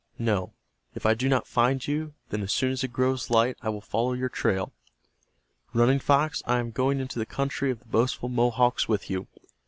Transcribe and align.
No. 0.17 0.51
If 0.95 1.05
I 1.05 1.13
do 1.13 1.29
not 1.29 1.45
find 1.45 1.87
you, 1.87 2.15
then 2.29 2.41
as 2.41 2.51
soon 2.51 2.71
as 2.71 2.83
it 2.83 2.87
grows 2.91 3.29
light 3.29 3.55
I 3.61 3.69
will 3.69 3.81
follow 3.81 4.13
your 4.13 4.29
trail. 4.29 4.73
Running 5.75 5.99
Fox, 5.99 6.41
I 6.47 6.57
am 6.57 6.71
going 6.71 6.99
into 6.99 7.19
the 7.19 7.25
country 7.27 7.69
of 7.69 7.77
the 7.77 7.85
boastful 7.85 8.27
Mohawks 8.27 8.87
with 8.87 9.11
you. 9.11 9.27